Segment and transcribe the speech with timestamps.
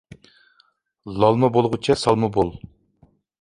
[1.23, 2.51] لالما بولغۇچە سالما بول.